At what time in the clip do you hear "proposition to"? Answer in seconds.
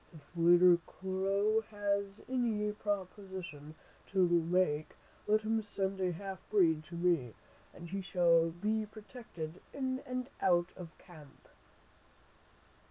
2.71-4.27